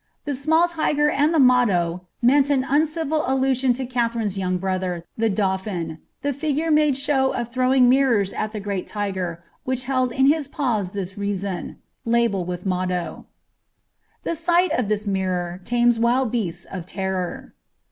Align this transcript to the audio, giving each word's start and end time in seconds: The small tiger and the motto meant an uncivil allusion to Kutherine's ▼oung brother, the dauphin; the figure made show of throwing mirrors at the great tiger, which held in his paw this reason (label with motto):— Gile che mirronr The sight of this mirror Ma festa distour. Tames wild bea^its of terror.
The 0.25 0.35
small 0.35 0.67
tiger 0.67 1.11
and 1.11 1.31
the 1.31 1.37
motto 1.37 2.07
meant 2.23 2.49
an 2.49 2.65
uncivil 2.67 3.21
allusion 3.27 3.71
to 3.73 3.85
Kutherine's 3.85 4.35
▼oung 4.35 4.59
brother, 4.59 5.05
the 5.15 5.29
dauphin; 5.29 5.99
the 6.23 6.33
figure 6.33 6.71
made 6.71 6.97
show 6.97 7.31
of 7.33 7.51
throwing 7.51 7.87
mirrors 7.87 8.33
at 8.33 8.51
the 8.51 8.59
great 8.59 8.87
tiger, 8.87 9.43
which 9.63 9.83
held 9.83 10.11
in 10.11 10.25
his 10.25 10.47
paw 10.47 10.81
this 10.81 11.19
reason 11.19 11.77
(label 12.03 12.43
with 12.43 12.65
motto):— 12.65 12.95
Gile 12.95 13.05
che 13.05 13.11
mirronr 13.13 13.25
The 14.23 14.35
sight 14.35 14.71
of 14.71 14.87
this 14.89 15.05
mirror 15.05 15.35
Ma 15.35 15.51
festa 15.51 15.63
distour. 15.65 15.69
Tames 15.77 15.99
wild 15.99 16.33
bea^its 16.33 16.65
of 16.75 16.85
terror. 16.87 17.53